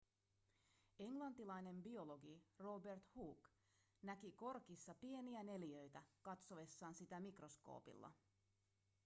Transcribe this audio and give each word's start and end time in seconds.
englantilainen 1.07 1.81
biologi 1.87 2.33
robert 2.67 3.05
hooke 3.17 3.51
näki 4.11 4.31
korkissa 4.31 4.95
pieniä 4.95 5.43
neliöitä 5.43 6.03
katsoessaan 6.21 6.95
sitä 6.95 7.19
mikroskoopilla 7.19 8.11